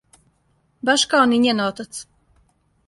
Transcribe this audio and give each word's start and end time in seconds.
Баш 0.91 1.05
као 1.11 1.29
ни 1.35 1.41
њен 1.45 1.63
отац. 1.67 1.91